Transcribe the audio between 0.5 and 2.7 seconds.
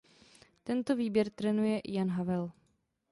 Tento výběr trénuje Jan Havel.